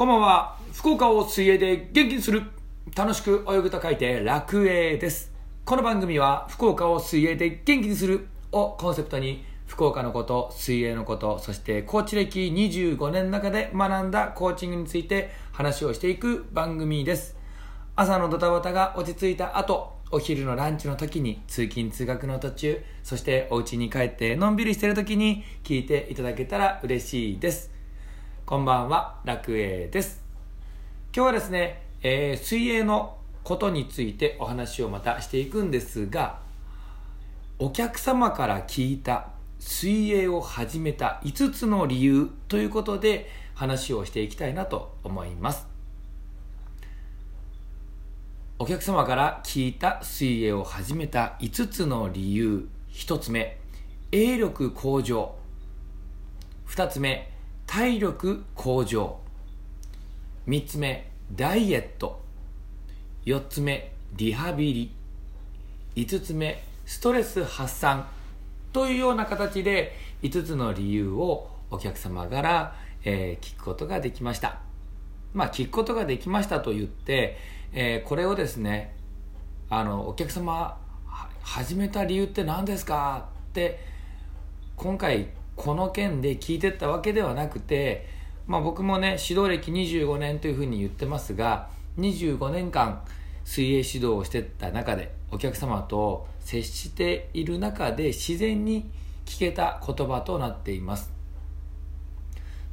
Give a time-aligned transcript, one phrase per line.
[0.00, 0.56] こんばんは。
[0.72, 2.44] 福岡を水泳で元気にする。
[2.96, 5.30] 楽しく泳ぐと書いて楽泳です。
[5.66, 17.36] この番組は福岡を水泳で元気にするをコンセプトに福岡のこと、水泳のこと、そしてコーチ歴25年の中で学んだコーチングについて話をしていく番組です。
[17.94, 27.79] 朝のドタバタが落ち着いた後、お昼のランチの時に通勤通学の途中、そしてお家に帰ってのんびりしてる時に聞いていただけたら嬉しいです。
[28.46, 30.22] こんばんは、楽栄です。
[31.14, 36.40] 今日はですね、えー水泳のことについてお話をまたしていくんですが、
[37.58, 39.28] お客様から聞いた
[39.60, 45.66] 水泳を始めた5つの理由ということで話をしていきたいなと思います。
[48.58, 52.68] お客様から聞いた水泳を始めた5つの理由。
[52.92, 53.58] 1つ目、
[54.10, 55.34] 泳力向上。
[56.68, 57.29] 2つ目、
[57.70, 59.16] 体力向上。
[60.48, 62.20] 3つ目、ダイエット。
[63.26, 64.92] 4つ目、リハビリ。
[65.94, 68.08] 5つ目、ストレス発散。
[68.72, 74.58] というような形で5つの理由をお客様から、えー聞くことができました。
[75.32, 77.38] まあ、聞くことができましたと言って、
[77.72, 78.96] えーこれをですね、
[79.68, 80.76] あの、お客様、
[81.42, 83.78] 始めた理由って何ですかって、
[84.74, 85.28] 今回
[85.60, 88.06] この件で聞いてったわけではなくて、
[88.46, 93.02] まあ、僕もね指導歴25年というふうに言ってますが25年間
[93.44, 98.90] 水泳指導をしてった中でお客様と接している中で自然に
[99.26, 101.12] 聞けた言葉となっています。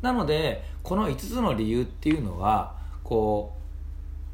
[0.00, 3.54] なのでこの5つの理由っていうのはこ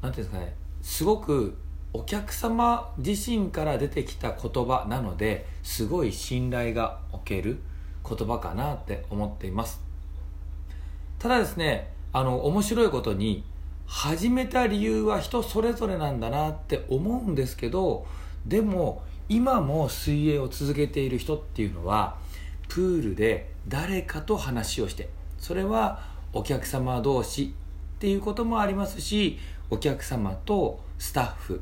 [0.00, 1.56] うなんていうんですかねすごく
[1.92, 7.60] お客様自身から出てきた言葉なのですごい信頼がおける
[8.08, 9.80] 言葉かなって思っています。
[11.18, 13.44] ただですねあの面白いことに
[13.86, 18.06] 始めた理由は人それぞれなんだなって思うんですけど
[18.46, 22.16] でも今も水泳を続けている人っていうのは
[22.68, 25.08] プールで誰かと話をして
[25.38, 27.54] それはお客様同士
[27.96, 29.38] っていうこともありますし
[29.70, 31.58] お客様とスタッフっ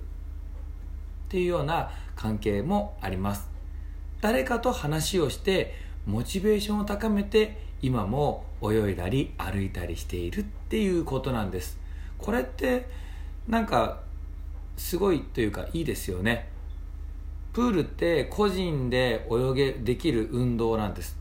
[1.29, 3.49] ていうような関係もあります。
[4.21, 5.75] 誰かと話をして
[6.07, 11.79] モチベーションを高めて今も泳いだり歩いたりしているっていうことなんです。
[12.19, 12.89] これって
[13.49, 14.01] なんか
[14.77, 16.49] すごいというかいいですよね。
[17.53, 21.19] プールって個人で泳げできる運動なんです。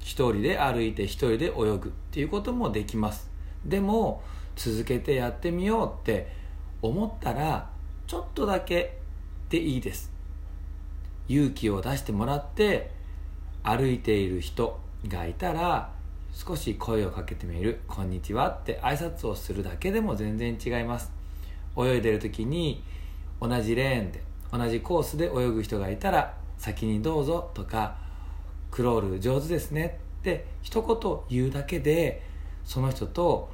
[0.00, 3.30] 一人で歩いて一人で泳ぐっていうこともできます。
[3.64, 4.22] でも
[4.56, 6.28] 続けてやってみようって
[6.82, 7.70] 思ったら
[8.06, 8.98] ちょっとだけ
[9.48, 10.12] でいいです。
[11.28, 12.90] 勇気を出してもらって
[13.62, 15.92] 歩いている人がいたら
[16.32, 21.12] 少し声をかけてみる「こんにちは」って挨拶をするだけでも全然違います。
[21.76, 22.82] 泳いでる時に
[23.40, 24.22] 同じレーンで
[24.52, 27.96] 同じコースで泳ぐ人がいたら「先にどうぞ」とか
[28.70, 32.22] 「クロール上手ですね」って一言言うだけで
[32.64, 33.50] その人と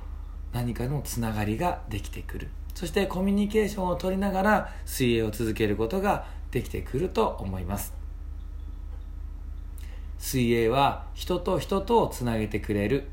[0.52, 2.48] 何かのつながりができてくる。
[2.74, 8.05] そしてコミュニケーションを取りながら水泳を続けることができてくると思います。
[10.18, 13.08] 水泳は人と人とをつなげてくれる。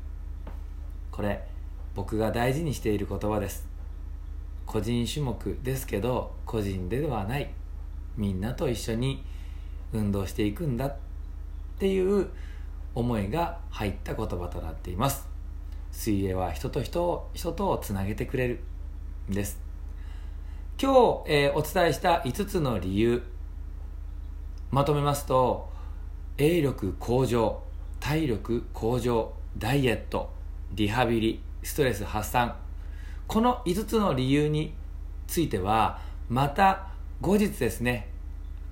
[1.10, 1.46] これ
[1.94, 3.66] 僕が大事にしている言葉です。
[4.66, 7.50] 個人種目ですけど個人ではない。
[8.16, 9.22] みんなと一緒に
[9.92, 10.96] 運動していくんだっ
[11.78, 12.28] ていう
[12.94, 15.28] 思いが入った言葉となっています。
[15.92, 18.60] 水泳は人と人を人とをつなげてくれる
[19.28, 19.60] です。
[20.80, 23.22] 今日、えーお伝えした5つの理由。
[24.70, 25.68] まとめますと
[26.36, 27.62] 泳力向上
[28.00, 30.30] 体力向上ダイエット
[30.72, 32.56] リハビリストレス発散。
[33.26, 34.74] この5つの理由に
[35.26, 36.88] ついてはまた
[37.20, 38.08] 後日ですね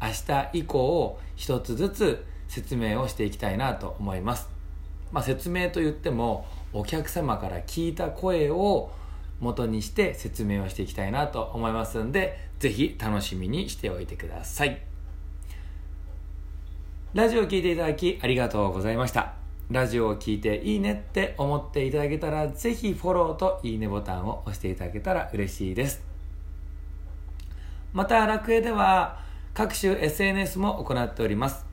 [0.00, 4.48] 明日以降一つずつ説明をしていきたいなと思います、
[5.10, 8.90] まあ、説明といってもお客様から聞いた声を
[9.40, 14.91] 元にして説明をしていきたいなと思いますんでぜひ楽しみにしておいてください。
[17.14, 19.34] ラジオを聴いていただきありがとうございました。
[19.70, 26.02] ラジオを聴いていいねって思っていただけたら、ぜひフォローといいねボタンを押していただけたら嬉しいです。
[27.92, 29.20] また、楽園では
[29.52, 31.66] 各種 SNS も行っております。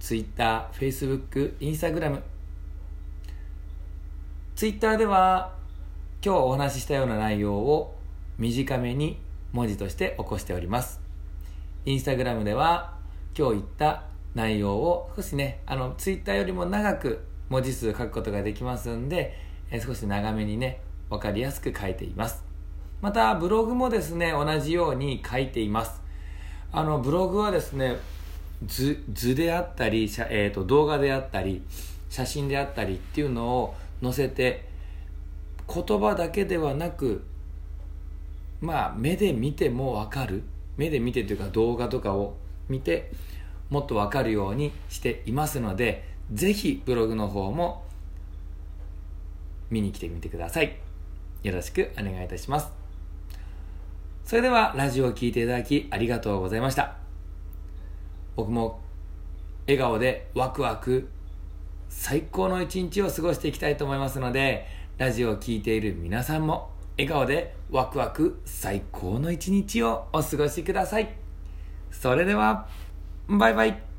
[0.00, 2.20] Twitter、Facebook、Instagram。
[4.54, 5.54] Twitter では
[6.22, 7.96] 今日お話ししたような内容を
[8.36, 9.18] 短めに
[9.52, 11.00] 文字として起こしております。
[11.86, 12.92] Instagram では
[13.34, 19.38] 今日言った内容を少しね、あの、ツイッターよりも長く文字数書くことができますんで、
[19.70, 22.54] え少し長めにね、分かりやすく書いています。
[23.04, 26.00] またブログもですね同じように書いています。
[26.72, 27.98] あのブログはですね
[28.64, 31.62] 図図であったり、えーと、動画であったり
[32.08, 34.66] 写真であったりっていうのを載せて
[35.68, 37.22] 言葉だけではなく
[38.62, 40.42] まあ目で見ても分かる。
[40.78, 42.34] 目で見てというか動画とかを
[42.70, 43.12] 見て
[43.70, 47.84] もっと分かるようにしていますのでぜひブログの方も
[49.70, 50.76] 見に来てみてください。
[51.42, 52.70] よろしくお願いいたします。
[54.24, 56.96] それではラジオを聴いていただきありがとうございました。
[58.36, 58.80] 僕も
[59.66, 61.08] 笑顔でワクワク
[61.88, 64.66] 最高の一日を過ごしていきたいと思いますので
[64.98, 71.14] ラジオを聴いている皆さんも笑顔でワクワク最高の一日をお過ごしください。
[71.90, 72.66] それでは
[73.28, 73.93] バイバイ。